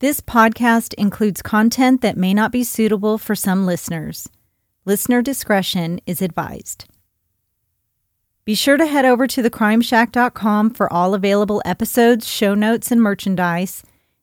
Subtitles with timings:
[0.00, 4.30] This podcast includes content that may not be suitable for some listeners.
[4.86, 6.86] Listener discretion is advised.
[8.46, 13.82] Be sure to head over to thecrimeshack.com for all available episodes, show notes, and merchandise,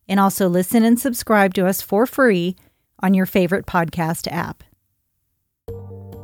[0.09, 2.55] and also listen and subscribe to us for free
[3.03, 4.63] on your favorite podcast app.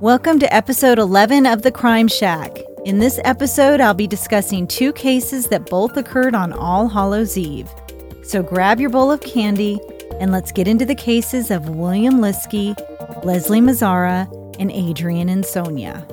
[0.01, 2.57] Welcome to episode 11 of The Crime Shack.
[2.85, 7.69] In this episode, I'll be discussing two cases that both occurred on All Hallows Eve.
[8.23, 9.79] So grab your bowl of candy
[10.19, 12.75] and let's get into the cases of William Liske,
[13.25, 16.09] Leslie Mazzara, and Adriane Insogna.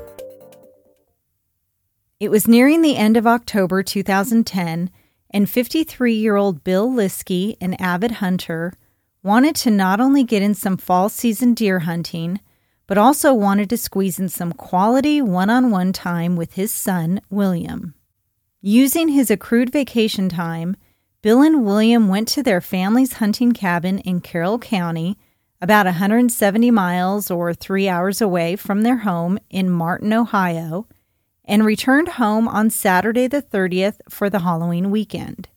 [2.19, 4.91] It was nearing the end of October 2010,
[5.31, 8.73] and 53 year old Bill Liske, an avid hunter,
[9.23, 12.41] wanted to not only get in some fall season deer hunting,
[12.89, 17.21] but also wanted to squeeze in some quality one on one time with his son,
[17.31, 17.95] William.
[18.61, 20.77] Using his accrued vacation time,
[21.23, 25.19] Bill and William went to their family's hunting cabin in Carroll County,
[25.61, 30.87] about 170 miles or three hours away from their home in Martin, Ohio,
[31.45, 35.51] and returned home on Saturday the 30th for the Halloween weekend.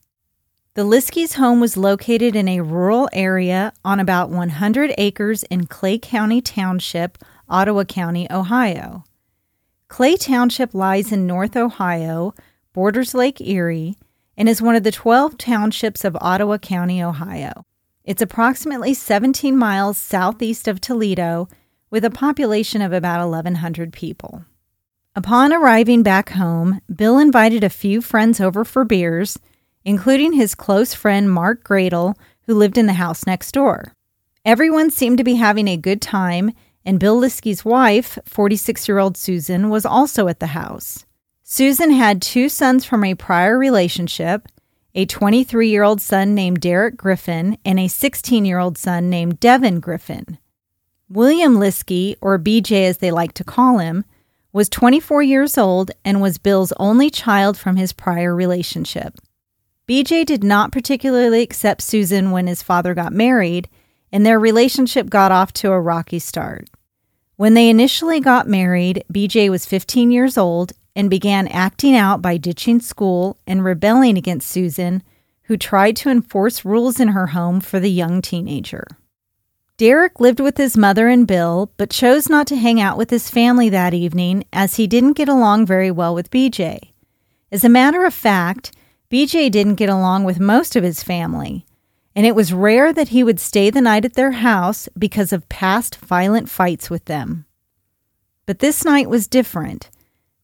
[0.74, 5.98] The Liske's home was located in a rural area on about 100 acres in Clay
[5.98, 7.18] County Township,
[7.48, 9.06] Ottawa County, Ohio.
[9.88, 12.34] Clay Township lies in North Ohio,
[12.74, 13.96] borders Lake Erie,
[14.38, 17.66] and is one of the 12 townships of Ottawa County, Ohio.
[18.04, 21.48] It's approximately 17 miles southeast of Toledo,
[21.90, 24.46] with a population of about 1,100 people.
[25.16, 29.38] Upon arriving back home, Bill invited a few friends over for beers,
[29.86, 32.16] including his close friend Mark Gradle,
[32.48, 33.94] who lived in the house next door.
[34.44, 36.52] Everyone seemed to be having a good time,
[36.84, 41.06] and Bill Liske's wife, 46 year old Susan, was also at the house.
[41.56, 44.48] Susan had two sons from a prior relationship
[44.96, 49.40] a 23 year old son named Derek Griffin and a 16 year old son named
[49.40, 50.40] Devin Griffin.
[51.08, 54.04] William Liske, or BJ as they like to call him,
[54.52, 59.20] was 24 years old and was Bill's only child from his prior relationship.
[59.88, 63.70] BJ did not particularly accept Susan when his father got married,
[64.12, 66.68] and their relationship got off to a rocky start.
[67.36, 72.38] When they initially got married, BJ was 15 years old and began acting out by
[72.38, 75.04] ditching school and rebelling against Susan,
[75.44, 78.86] who tried to enforce rules in her home for the young teenager.
[79.78, 83.30] Derek lived with his mother and Bill, but chose not to hang out with his
[83.30, 86.94] family that evening as he didn't get along very well with BJ.
[87.52, 88.72] As a matter of fact,
[89.12, 91.66] BJ didn't get along with most of his family,
[92.16, 95.50] and it was rare that he would stay the night at their house because of
[95.50, 97.46] past violent fights with them.
[98.46, 99.90] But this night was different.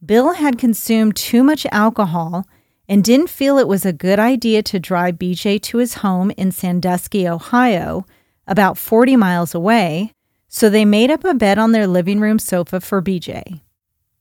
[0.06, 2.46] Bill had consumed too much alcohol
[2.88, 6.52] and didn't feel it was a good idea to drive BJ to his home in
[6.52, 8.06] Sandusky, Ohio,
[8.48, 10.14] about 40 miles away,
[10.48, 13.62] so they made up a bed on their living room sofa for BJ.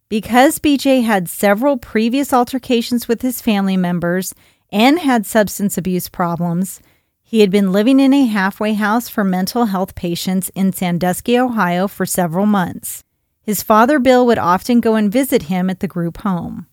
[0.08, 4.34] Because BJ had several previous altercations with his family members
[4.72, 6.82] and had substance abuse problems,
[7.22, 11.86] he had been living in a halfway house for mental health patients in Sandusky, Ohio
[11.86, 13.04] for several months.
[13.48, 16.66] His father, Bill, would often go and visit him at the group home.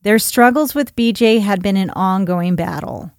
[0.00, 3.12] Their struggles with BJ had been an ongoing battle.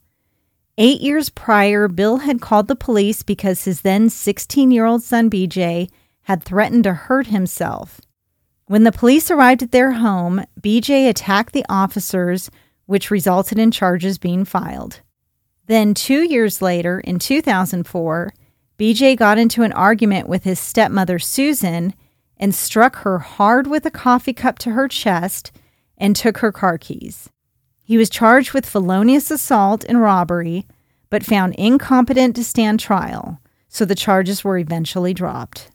[0.76, 5.30] Eight years prior, Bill had called the police because his then 16 year old son,
[5.30, 5.92] BJ,
[6.24, 8.02] had threatened to hurt himself.
[8.66, 12.50] When the police arrived at their home, BJ attacked the officers,
[12.88, 15.02] which resulted in charges being filed.
[15.68, 18.34] Then, two years later, in 2004,
[18.80, 21.94] BJ got into an argument with his stepmother, Susan,
[22.40, 25.52] and struck her hard with a coffee cup to her chest
[25.98, 27.30] and took her car keys.
[27.84, 30.66] He was charged with felonious assault and robbery,
[31.10, 35.70] but found incompetent to stand trial, so the charges were eventually dropped.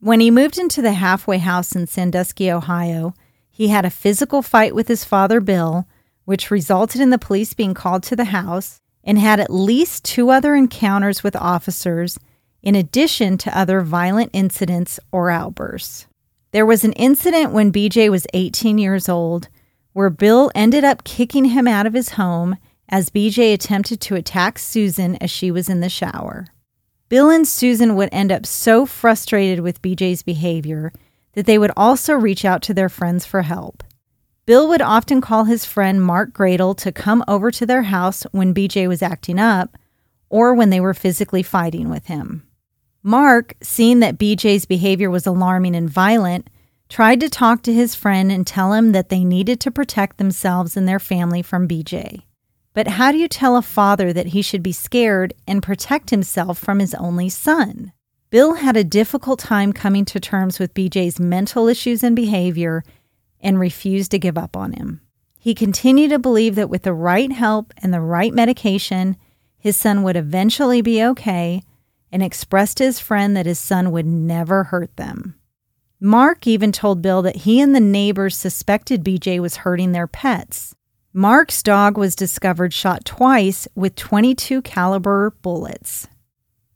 [0.00, 3.14] When he moved into the halfway house in Sandusky, Ohio,
[3.50, 5.88] he had a physical fight with his father, Bill,
[6.24, 10.30] which resulted in the police being called to the house, and had at least two
[10.30, 12.18] other encounters with officers
[12.62, 16.06] in addition to other violent incidents or outbursts.
[16.50, 19.48] There was an incident when BJ was 18 years old
[19.92, 22.56] where Bill ended up kicking him out of his home
[22.88, 26.46] as BJ attempted to attack Susan as she was in the shower.
[27.08, 30.92] Bill and Susan would end up so frustrated with BJ's behavior
[31.32, 33.82] that they would also reach out to their friends for help.
[34.46, 38.54] Bill would often call his friend Mark Gradle to come over to their house when
[38.54, 39.76] BJ was acting up
[40.30, 42.47] or when they were physically fighting with him.
[43.02, 46.50] Mark, seeing that BJ's behavior was alarming and violent,
[46.88, 50.76] tried to talk to his friend and tell him that they needed to protect themselves
[50.76, 52.22] and their family from BJ.
[52.74, 56.58] But how do you tell a father that he should be scared and protect himself
[56.58, 57.92] from his only son?
[58.30, 62.82] Bill had a difficult time coming to terms with BJ's mental issues and behavior
[63.40, 65.00] and refused to give up on him.
[65.38, 69.16] He continued to believe that with the right help and the right medication,
[69.56, 71.62] his son would eventually be okay
[72.10, 75.34] and expressed to his friend that his son would never hurt them.
[76.00, 80.74] Mark even told Bill that he and the neighbors suspected BJ was hurting their pets.
[81.12, 86.06] Mark's dog was discovered shot twice with 22 caliber bullets.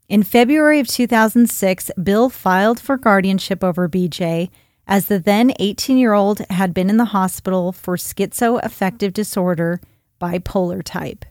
[0.09, 4.51] In February of 2006, Bill filed for guardianship over BJ
[4.87, 9.81] as the then 18 year old had been in the hospital for schizoaffective disorder,
[10.21, 11.25] bipolar type.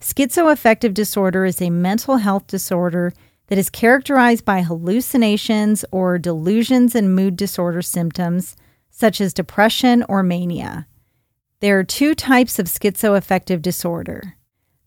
[0.00, 3.12] Schizoaffective disorder is a mental health disorder
[3.48, 8.56] that is characterized by hallucinations or delusions and mood disorder symptoms,
[8.90, 10.86] such as depression or mania.
[11.60, 14.34] There are two types of schizoaffective disorder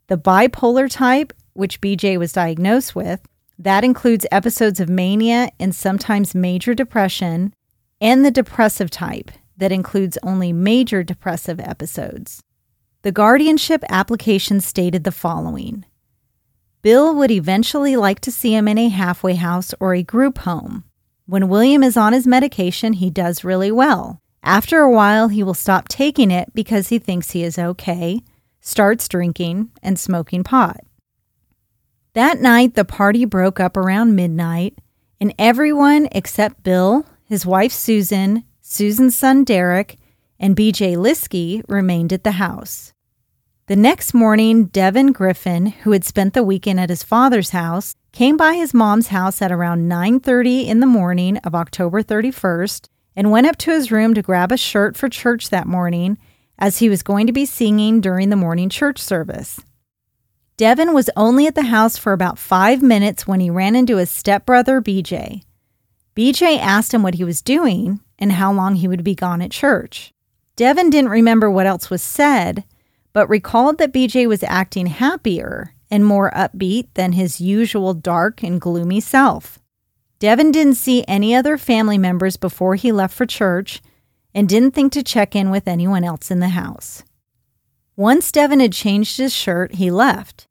[0.07, 3.21] the bipolar type, which BJ was diagnosed with,
[3.59, 7.53] that includes episodes of mania and sometimes major depression,
[8.01, 12.41] and the depressive type, that includes only major depressive episodes.
[13.03, 15.85] The guardianship application stated the following
[16.81, 20.85] Bill would eventually like to see him in a halfway house or a group home.
[21.25, 24.21] When William is on his medication, he does really well.
[24.43, 28.21] After a while, he will stop taking it because he thinks he is okay,
[28.61, 30.79] starts drinking, and smoking pot.
[32.13, 34.79] That night, the party broke up around midnight,
[35.19, 39.97] and everyone except Bill, his wife Susan, Susan's son Derek,
[40.39, 42.93] and BJ Liske remained at the house.
[43.69, 48.35] The next morning, Devin Griffin, who had spent the weekend at his father's house, came
[48.35, 53.45] by his mom's house at around 9:30 in the morning of October 31st and went
[53.45, 56.17] up to his room to grab a shirt for church that morning
[56.57, 59.59] as he was going to be singing during the morning church service.
[60.57, 64.09] Devin was only at the house for about five minutes when he ran into his
[64.09, 65.43] stepbrother, BJ.
[66.15, 69.51] BJ asked him what he was doing and how long he would be gone at
[69.51, 70.11] church.
[70.55, 72.63] Devin didn't remember what else was said,
[73.13, 78.61] but recalled that BJ was acting happier and more upbeat than his usual dark and
[78.61, 79.59] gloomy self.
[80.19, 83.81] Devin didn't see any other family members before he left for church
[84.33, 87.03] and didn't think to check in with anyone else in the house.
[87.95, 90.47] Once Devin had changed his shirt, he left.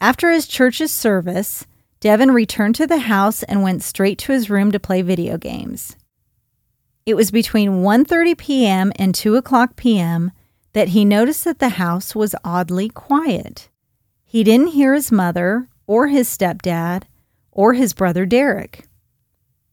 [0.00, 1.66] After his church's service,
[2.00, 5.96] Devin returned to the house and went straight to his room to play video games.
[7.06, 8.92] It was between 1:30 p.m.
[8.96, 10.32] and 2 o'clock p.m.
[10.72, 13.68] that he noticed that the house was oddly quiet.
[14.24, 17.04] He didn't hear his mother or his stepdad
[17.50, 18.86] or his brother Derek.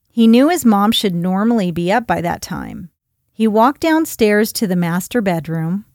[0.10, 2.90] He knew his mom should normally be up by that time.
[3.32, 5.86] He walked downstairs to the master bedroom,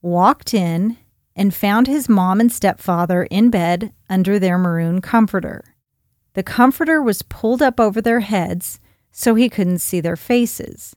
[0.00, 0.96] walked in,
[1.36, 5.74] and found his mom and stepfather in bed under their maroon comforter.
[6.32, 8.80] The comforter was pulled up over their heads
[9.12, 10.96] so he couldn't see their faces.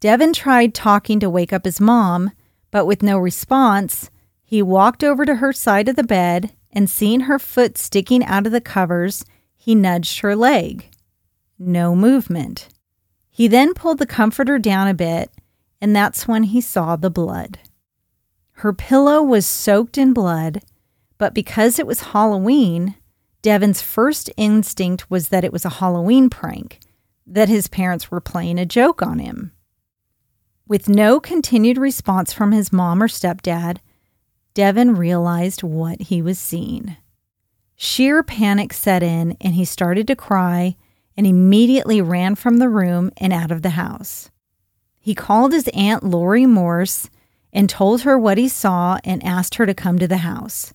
[0.00, 2.30] Devin tried talking to wake up his mom,
[2.70, 4.10] but with no response,
[4.44, 8.46] he walked over to her side of the bed and seeing her foot sticking out
[8.46, 9.24] of the covers,
[9.56, 10.88] he nudged her leg.
[11.58, 12.68] No movement.
[13.30, 15.30] He then pulled the comforter down a bit,
[15.80, 17.58] and that's when he saw the blood.
[18.52, 20.62] Her pillow was soaked in blood,
[21.16, 22.96] but because it was Halloween,
[23.42, 26.80] Devin's first instinct was that it was a Halloween prank,
[27.26, 29.52] that his parents were playing a joke on him.
[30.68, 33.78] With no continued response from his mom or stepdad,
[34.52, 36.94] Devin realized what he was seeing.
[37.74, 40.76] Sheer panic set in, and he started to cry
[41.16, 44.30] and immediately ran from the room and out of the house.
[45.00, 47.08] He called his aunt Lori Morse
[47.50, 50.74] and told her what he saw and asked her to come to the house.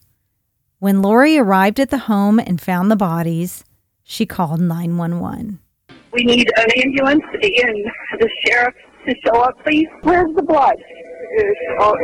[0.79, 3.63] When Lori arrived at the home and found the bodies,
[4.01, 5.59] she called 911.
[6.11, 7.85] We need an ambulance and
[8.19, 8.73] the sheriff
[9.05, 9.87] to show up, please.
[10.01, 10.75] Where's the blood?
[11.35, 11.95] It's on,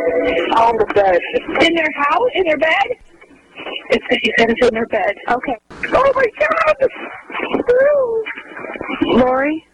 [0.57, 1.19] on the bed.
[1.65, 2.29] In their house?
[2.35, 2.87] In their bed?
[3.89, 5.13] It's, she said it's in their bed.
[5.29, 5.57] Okay.
[5.93, 6.89] Oh my God!
[9.03, 9.65] Lori?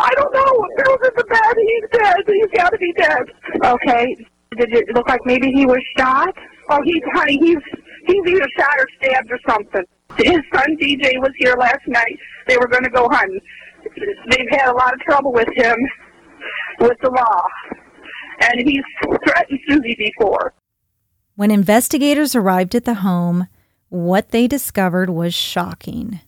[0.00, 0.66] I don't know.
[0.76, 1.54] Bill's in the bed.
[1.56, 2.16] He's dead.
[2.26, 3.22] He's got to be dead.
[3.64, 4.16] Okay.
[4.56, 6.34] Did it look like maybe he was shot?
[6.68, 7.38] Oh, he's honey.
[7.38, 7.58] He's
[8.06, 9.84] he's either shot or stabbed or something.
[10.18, 12.18] His son DJ was here last night.
[12.48, 13.40] They were going to go hunting.
[14.28, 15.76] They've had a lot of trouble with him
[16.78, 17.46] with the law,
[18.42, 18.84] and he's
[19.24, 20.54] threatened Susie before.
[21.36, 23.48] When investigators arrived at the home,
[23.88, 26.20] what they discovered was shocking.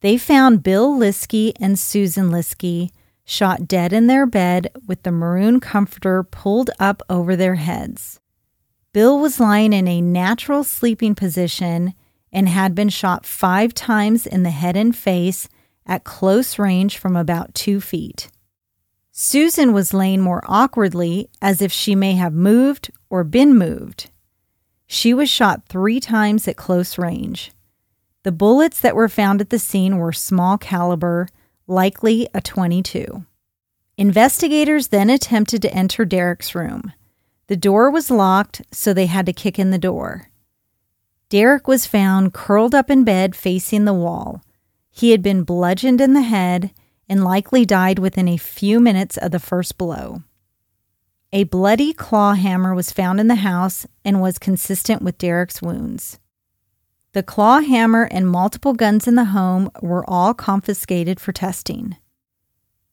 [0.00, 2.90] They found Bill Liske and Susan Liske
[3.24, 8.20] shot dead in their bed with the maroon comforter pulled up over their heads.
[8.92, 11.94] Bill was lying in a natural sleeping position
[12.32, 15.48] and had been shot five times in the head and face
[15.86, 18.30] at close range from about two feet.
[19.16, 24.10] Susan was laying more awkwardly as if she may have moved or been moved.
[24.88, 27.52] She was shot three times at close range.
[28.24, 31.28] The bullets that were found at the scene were small caliber,
[31.68, 33.24] likely a 22.
[33.96, 36.92] Investigators then attempted to enter Derek's room.
[37.46, 40.28] The door was locked, so they had to kick in the door.
[41.28, 44.42] Derek was found curled up in bed facing the wall.
[44.90, 46.72] He had been bludgeoned in the head
[47.08, 50.22] and likely died within a few minutes of the first blow.
[51.32, 56.20] A bloody claw hammer was found in the house and was consistent with Derek's wounds.
[57.12, 61.96] The claw hammer and multiple guns in the home were all confiscated for testing.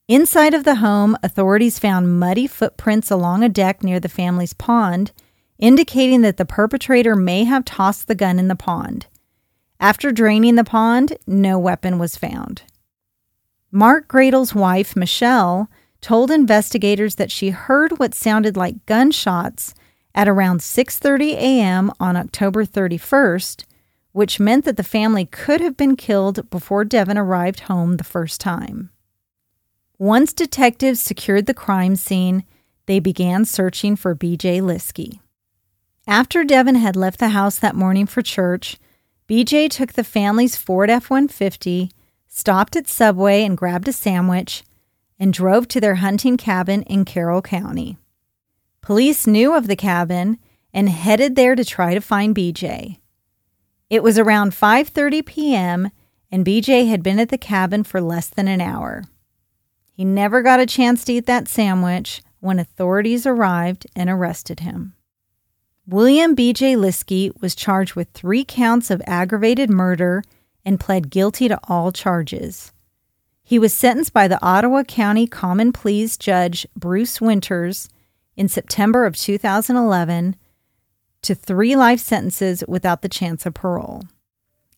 [0.08, 5.12] Inside of the home, authorities found muddy footprints along a deck near the family's pond,
[5.58, 9.08] indicating that the perpetrator may have tossed the gun in the pond.
[9.80, 12.64] After draining the pond, no weapon was found.
[13.72, 15.70] Mark Gradel's wife, Michelle,
[16.02, 19.74] told investigators that she heard what sounded like gunshots
[20.14, 21.92] at around 6:30 a.m.
[22.00, 23.64] on October 31st,
[24.12, 28.42] which meant that the family could have been killed before Devin arrived home the first
[28.42, 28.90] time.
[29.98, 32.44] Once detectives secured the crime scene,
[32.88, 35.20] they began searching for BJ Liske.
[36.08, 38.78] After Devin had left the house that morning for church,
[39.30, 41.92] BJ took the family's Ford F 150,
[42.32, 44.64] stopped at Subway and grabbed a sandwich,
[45.20, 47.98] and drove to their hunting cabin in Carroll County.
[48.82, 50.40] Police knew of the cabin
[50.74, 52.98] and headed there to try to find BJ.
[53.90, 55.92] It was around 5:30 p.m.
[56.32, 59.04] and BJ had been at the cabin for less than an hour.
[59.92, 64.96] He never got a chance to eat that sandwich when authorities arrived and arrested him.
[65.86, 66.76] William B.J.
[66.78, 70.24] Liske was charged with three counts of aggravated murder
[70.66, 72.72] and pled guilty to all charges.
[73.44, 77.90] He was sentenced by the Ottawa County Common Pleas Judge Bruce Winters
[78.38, 80.36] in September of 2011
[81.22, 84.04] to three life sentences without the chance of parole.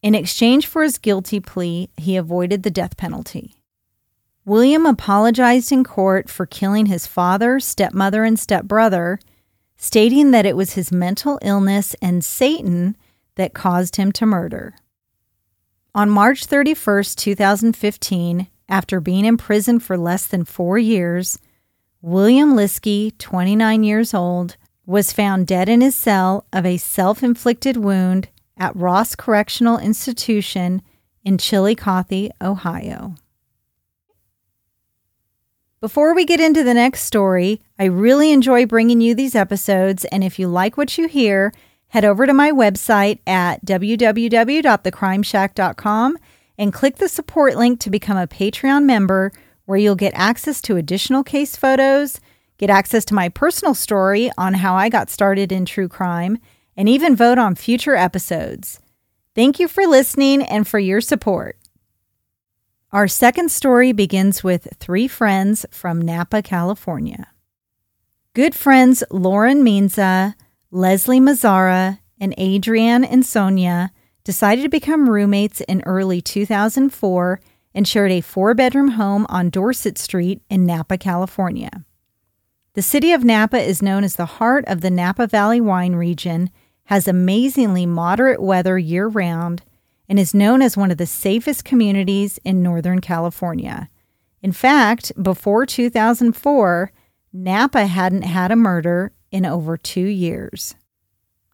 [0.01, 3.55] In exchange for his guilty plea, he avoided the death penalty.
[4.45, 9.19] William apologized in court for killing his father, stepmother, and stepbrother,
[9.77, 12.97] stating that it was his mental illness and Satan
[13.35, 14.75] that caused him to murder.
[15.95, 21.37] On March 31, 2015, after being in prison for less than four years,
[22.01, 24.57] William Liske, 29 years old,
[24.87, 30.81] was found dead in his cell of a self inflicted wound at Ross Correctional Institution
[31.23, 33.13] in Chillicothe, Ohio.
[35.79, 40.23] Before we get into the next story, I really enjoy bringing you these episodes, and
[40.23, 41.53] if you like what you hear,
[41.93, 46.17] head over to my website at www.thecrimeshack.com
[46.57, 49.31] and click the support link to become a Patreon member
[49.65, 52.19] where you'll get access to additional case photos,
[52.57, 56.39] get access to my personal story on how I got started in true crime,
[56.75, 58.79] and even vote on future episodes.
[59.35, 61.59] Thank you for listening and for your support.
[62.91, 67.27] Our second story begins with three friends from Napa, California.
[68.33, 70.33] Good friends Lauren Mintz,
[70.75, 73.91] Leslie Mazzara, and Adriane Insogna
[74.23, 77.39] decided to become roommates in early 2004
[77.75, 81.85] and shared a four bedroom home on Dorset Street in Napa, California.
[82.73, 86.49] The city of Napa is known as the heart of the Napa Valley wine region,
[86.85, 89.61] has amazingly moderate weather year round,
[90.09, 93.89] and is known as one of the safest communities in Northern California.
[94.41, 96.91] In fact, before 2004,
[97.31, 100.75] Napa hadn't had a murder in over two years.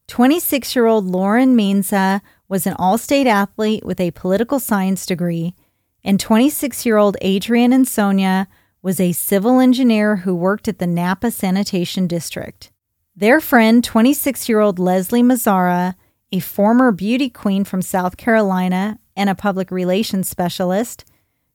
[0.07, 5.55] 26 year old Lauren Mintz was an all state athlete with a political science degree,
[6.03, 8.47] and 26 year old Adriane Insogna
[8.81, 12.71] was a civil engineer who worked at the Napa Sanitation District.
[13.15, 15.95] Their friend, 26 year old Leslie Mazzara,
[16.31, 21.05] a former beauty queen from South Carolina and a public relations specialist,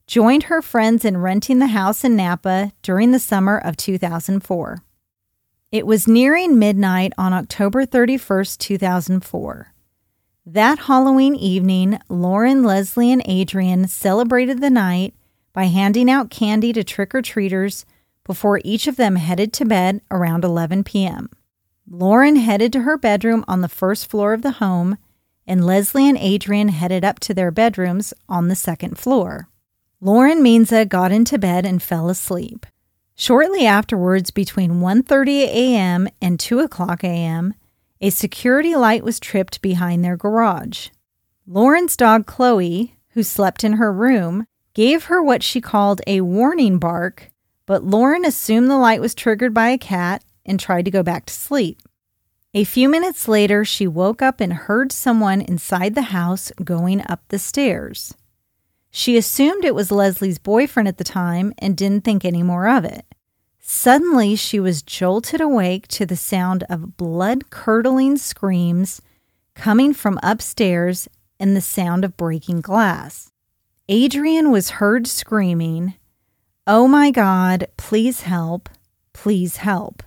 [0.07, 4.83] joined her friends in renting the house in Napa during the summer of 2004.
[5.75, 9.75] It was nearing midnight on October 31st, 2004.
[10.47, 15.15] That Halloween evening, Lauren, Leslie, and Adriane celebrated the night
[15.53, 17.85] by handing out candy to trick or treaters
[18.23, 21.29] before each of them headed to bed around 11 p.m.
[21.91, 24.97] Lauren headed to her bedroom on the first floor of the home,
[25.45, 29.49] and Leslie and Adriane headed up to their bedrooms on the second floor.
[30.01, 32.65] Lauren Mintz got into bed and fell asleep.
[33.17, 36.09] Shortly afterwards, between 1:30 a.m.
[36.21, 37.55] and 2 o'clock a.m.,
[38.01, 40.89] A security light was tripped behind their garage.
[41.47, 46.79] Lauren's dog Chloe, who slept in her room, gave her what she called a warning
[46.79, 47.31] bark,
[47.67, 51.25] but Lauren assumed the light was triggered by a cat and tried to go back
[51.27, 51.81] to sleep.
[52.53, 57.23] A few minutes later, she woke up and heard someone inside the house going up
[57.29, 58.15] the stairs.
[58.97, 62.85] She assumed it was Leslie's boyfriend at the time and didn't think any more of
[62.85, 63.05] it.
[63.59, 69.03] Suddenly, she was jolted awake to the sound of blood curdling screams
[69.57, 71.09] coming from upstairs
[71.41, 73.33] and the sound of breaking glass.
[73.91, 75.95] Adriane was heard screaming,
[76.65, 78.69] Oh my God, please help,
[79.13, 80.05] please help.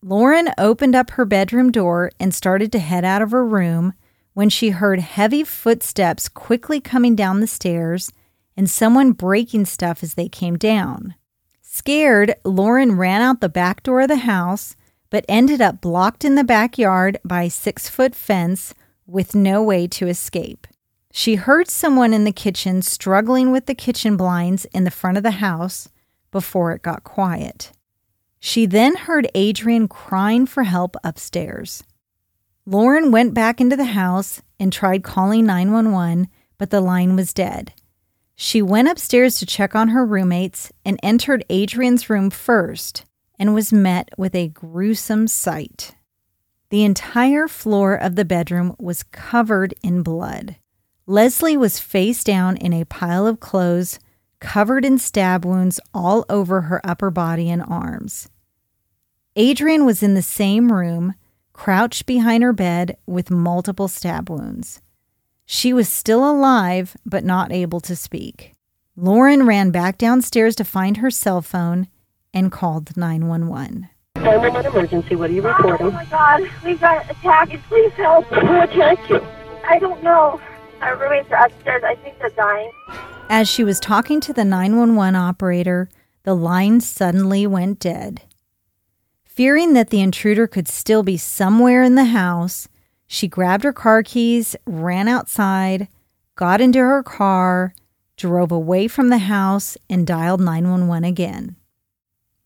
[0.00, 3.94] Lauren opened up her bedroom door and started to head out of her room
[4.34, 8.10] when she heard heavy footsteps quickly coming down the stairs
[8.56, 11.14] and someone breaking stuff as they came down.
[11.60, 14.76] Scared, Lauren ran out the back door of the house,
[15.10, 18.74] but ended up blocked in the backyard by a six foot fence
[19.06, 20.66] with no way to escape.
[21.12, 25.22] She heard someone in the kitchen struggling with the kitchen blinds in the front of
[25.22, 25.88] the house
[26.30, 27.72] before it got quiet.
[28.40, 31.84] She then heard Adriane crying for help upstairs.
[32.64, 36.28] Lauren went back into the house and tried calling 911,
[36.58, 37.72] but the line was dead.
[38.36, 43.04] She went upstairs to check on her roommates and entered Adriane's room first
[43.38, 45.96] and was met with a gruesome sight.
[46.70, 50.56] The entire floor of the bedroom was covered in blood.
[51.06, 53.98] Leslie was face down in a pile of clothes,
[54.38, 58.28] covered in stab wounds all over her upper body and arms.
[59.36, 61.14] Adriane was in the same room,
[61.52, 64.80] crouched behind her bed with multiple stab wounds.
[65.44, 68.52] She was still alive, but not able to speak.
[68.96, 71.88] Lauren ran back downstairs to find her cell phone
[72.32, 73.88] and called 911.
[74.16, 75.86] 911 emergency, what are you reporting?
[75.86, 77.56] Oh my God, we got attacked.
[77.68, 78.24] Please help.
[78.26, 79.20] Who attacked you?
[79.68, 80.40] I don't know.
[80.80, 81.82] Our roommates are upstairs.
[81.84, 82.70] I think they're dying.
[83.28, 85.88] As she was talking to the 911 operator,
[86.24, 88.22] the line suddenly went dead.
[89.42, 92.68] Fearing that the intruder could still be somewhere in the house,
[93.08, 95.88] she grabbed her car keys, ran outside,
[96.36, 97.74] got into her car,
[98.16, 101.56] drove away from the house, and dialed 911 again.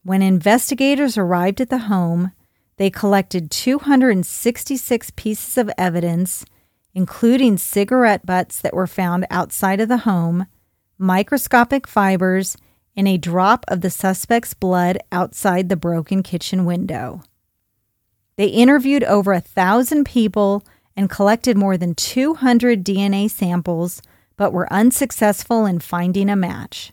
[0.05, 2.33] When investigators arrived at the home,
[2.79, 6.47] they collected 266 pieces of evidence,
[6.95, 10.47] including cigarette butts that were found outside of the home,
[10.97, 12.57] microscopic fibers,
[12.97, 17.23] and a drop of the suspect's blood outside the broken kitchen window.
[18.37, 20.65] They interviewed over a thousand people
[20.97, 24.01] and collected more than 200 DNA samples,
[24.37, 26.93] but were unsuccessful in finding a match.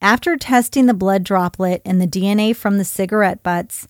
[0.00, 3.86] After testing the blood droplet and the DNA from the cigarette butts,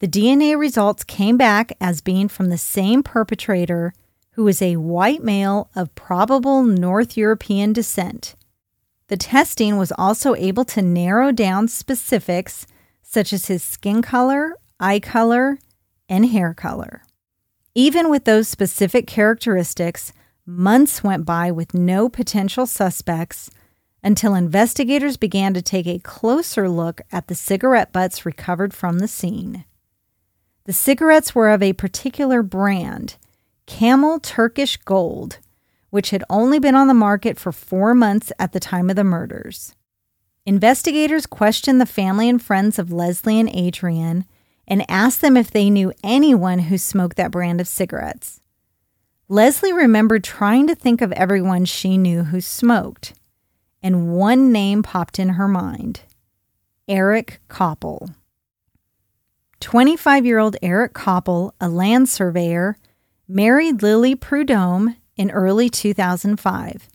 [0.00, 3.94] the DNA results came back as being from the same perpetrator
[4.32, 8.34] who was a white male of probable North European descent.
[9.14, 12.66] The testing was also able to narrow down specifics
[13.00, 15.60] such as his skin color, eye color,
[16.08, 17.04] and hair color.
[17.76, 20.12] Even with those specific characteristics,
[20.44, 23.52] months went by with no potential suspects
[24.02, 29.06] until investigators began to take a closer look at the cigarette butts recovered from the
[29.06, 29.64] scene.
[30.64, 33.14] The cigarettes were of a particular brand,
[33.66, 35.38] Camel Turkish Gold,
[35.94, 39.04] which had only been on the market for four months at the time of the
[39.04, 39.76] murders.
[40.44, 44.24] Investigators questioned the family and friends of Leslie and Adriane
[44.66, 48.40] and asked them if they knew anyone who smoked that brand of cigarettes.
[49.28, 53.12] Leslie remembered trying to think of everyone she knew who smoked
[53.80, 56.00] and one name popped in her mind
[56.88, 58.12] Eric Copple.
[59.60, 62.78] 25 year old Eric Copple, a land surveyor,
[63.28, 66.88] married Lily Prudhomme in early 2005.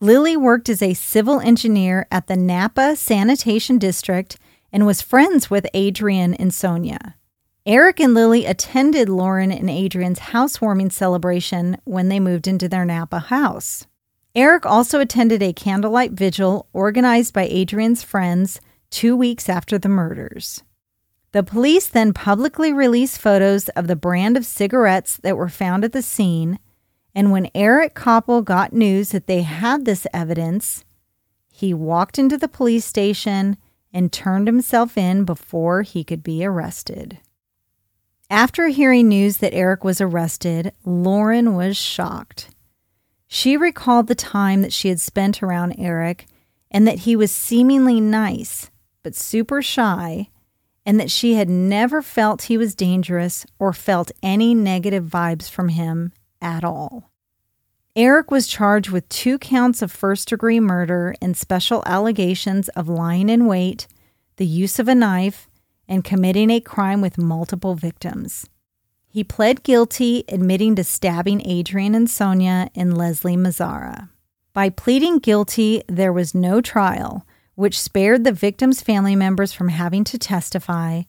[0.00, 4.36] Lily worked as a civil engineer at the Napa Sanitation District
[4.72, 7.14] and was friends with Adriane Insogna.
[7.64, 13.18] Eric and Lily attended Lauren and Adriane's housewarming celebration when they moved into their Napa
[13.20, 13.86] house.
[14.34, 20.62] Eric also attended a candlelight vigil organized by Adriane's friends two weeks after the murders.
[21.32, 25.92] The police then publicly released photos of the brand of cigarettes that were found at
[25.92, 26.58] the scene,
[27.14, 30.84] and when Eric Copple got news that they had this evidence,
[31.50, 33.56] he walked into the police station
[33.92, 37.18] and turned himself in before he could be arrested.
[38.28, 42.48] After hearing news that Eric was arrested, Lauren was shocked.
[43.28, 46.26] She recalled the time that she had spent around Eric
[46.70, 48.70] and that he was seemingly nice,
[49.04, 50.30] but super shy,
[50.84, 55.68] and that she had never felt he was dangerous or felt any negative vibes from
[55.68, 56.12] him
[56.44, 57.10] at all.
[57.96, 63.28] Eric was charged with two counts of first degree murder and special allegations of lying
[63.28, 63.86] in wait,
[64.36, 65.48] the use of a knife,
[65.88, 68.48] and committing a crime with multiple victims.
[69.06, 74.08] He pled guilty, admitting to stabbing Adriane Insogna and Leslie Mazzara.
[74.52, 80.02] By pleading guilty, there was no trial, which spared the victims' family members from having
[80.04, 81.02] to testify,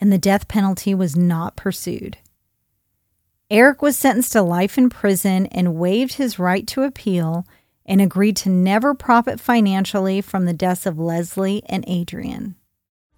[0.00, 2.16] and the death penalty was not pursued.
[3.50, 7.44] Eric was sentenced to life in prison and waived his right to appeal
[7.84, 12.54] and agreed to never profit financially from the deaths of Leslie and Adriane.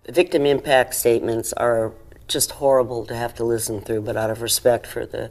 [0.08, 1.92] Victim impact statements are
[2.32, 5.30] just horrible to have to listen through, but out of respect for the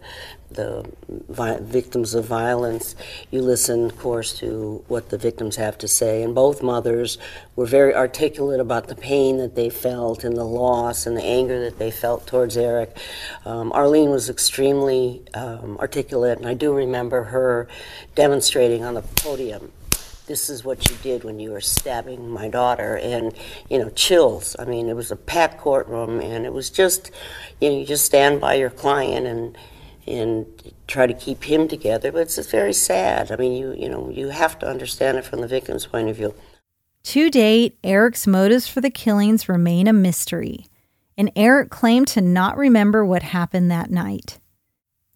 [0.52, 2.94] the vi- victims of violence,
[3.32, 6.22] you listen, of course, to what the victims have to say.
[6.22, 7.18] And both mothers
[7.56, 11.64] were very articulate about the pain that they felt and the loss and the anger
[11.64, 12.98] that they felt towards Eric.
[13.46, 17.68] Um, Arlene was extremely um, articulate, and I do remember her
[18.16, 19.72] demonstrating on the podium
[20.32, 23.34] this is what you did when you were stabbing my daughter and
[23.70, 24.56] you know chills.
[24.58, 27.12] I mean it was a packed courtroom and it was just
[27.60, 29.58] you know you just stand by your client and
[30.08, 33.30] and try to keep him together but it's just very sad.
[33.30, 36.16] I mean you you know you have to understand it from the victim's point of
[36.16, 36.34] view.
[37.04, 40.66] To date eric's motives for the killings remain a mystery
[41.18, 44.40] and eric claimed to not remember what happened that night.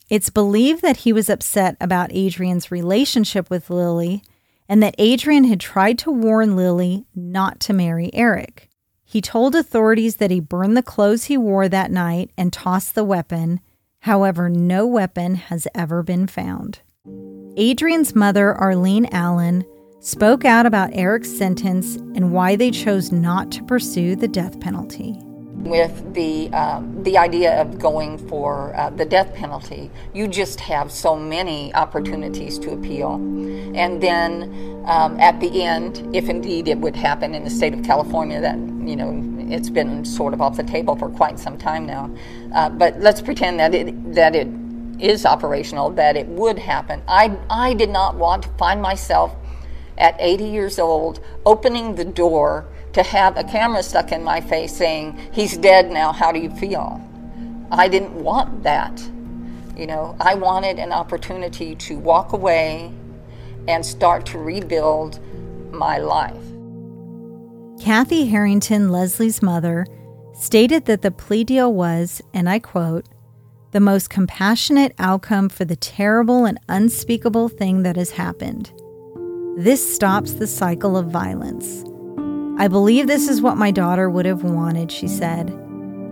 [0.09, 4.21] It's believed that he was upset about adriane's relationship with lily
[4.67, 8.69] and that Adriane had tried to warn Lily not to marry Eric.
[9.03, 13.03] He told authorities that he burned the clothes he wore that night and tossed the
[13.03, 13.61] weapon.
[13.99, 16.79] However, no weapon has ever been found.
[17.57, 19.63] Adriane's mother, Arlene Allen,
[19.99, 25.19] spoke out about Eric's sentence and why they chose not to pursue the death penalty
[25.65, 30.91] with the um, the idea of going for uh, the death penalty, you just have
[30.91, 36.95] so many opportunities to appeal, and then um, at the end, if indeed it would
[36.95, 40.63] happen in the state of California, that you know it's been sort of off the
[40.63, 42.15] table for quite some time now,
[42.53, 44.47] uh, but let's pretend that it that it
[44.99, 47.01] is operational, that it would happen.
[47.07, 49.35] I I did not want to find myself
[49.97, 54.73] at 80 years old opening the door to have a camera stuck in my face
[54.73, 57.01] saying, He's dead now, how do you feel?
[57.69, 59.01] I didn't want that.
[59.75, 62.93] You know, I wanted an opportunity to walk away
[63.67, 65.19] and start to rebuild
[65.73, 66.41] my life.
[67.81, 69.85] Kathy Harrington, Leslie's mother,
[70.33, 73.09] stated that the plea deal was, and I quote,
[73.71, 78.71] the most compassionate outcome for the terrible and unspeakable thing that has happened.
[79.57, 81.83] This stops the cycle of violence.
[82.57, 85.49] I believe this is what my daughter would have wanted, she said.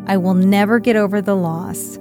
[0.07, 1.97] I will never get over the loss.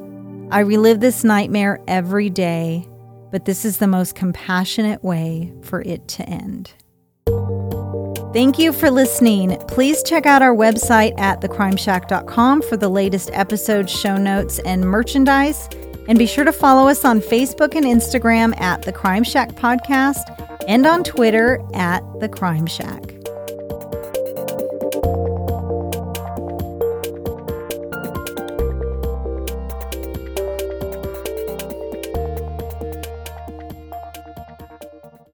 [0.51, 2.89] I relive this nightmare every day,
[3.31, 6.73] but this is the most compassionate way for it to end.
[8.33, 9.57] Thank you for listening.
[9.69, 15.69] Please check out our website at thecrimeshack.com for the latest episodes, show notes, and merchandise.
[16.09, 20.35] And be sure to follow us on Facebook and Instagram at The Crime Shack Podcast
[20.67, 23.22] and on Twitter at The Crime Shack.